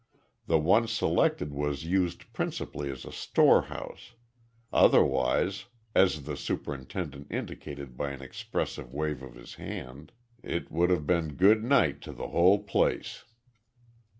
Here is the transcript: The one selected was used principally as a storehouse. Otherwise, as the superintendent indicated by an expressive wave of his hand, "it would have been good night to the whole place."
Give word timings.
The 0.47 0.57
one 0.57 0.87
selected 0.87 1.51
was 1.53 1.85
used 1.85 2.33
principally 2.33 2.89
as 2.89 3.05
a 3.05 3.11
storehouse. 3.11 4.13
Otherwise, 4.73 5.65
as 5.93 6.23
the 6.23 6.35
superintendent 6.35 7.27
indicated 7.29 7.95
by 7.97 8.09
an 8.09 8.23
expressive 8.23 8.91
wave 8.95 9.21
of 9.21 9.35
his 9.35 9.53
hand, 9.61 10.11
"it 10.41 10.71
would 10.71 10.89
have 10.89 11.05
been 11.05 11.35
good 11.35 11.63
night 11.63 12.01
to 12.01 12.13
the 12.13 12.29
whole 12.29 12.63
place." 12.63 13.25